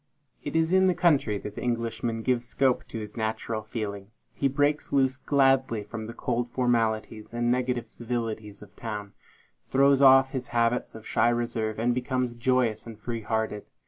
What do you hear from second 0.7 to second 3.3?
in the country that the Englishman gives scope to his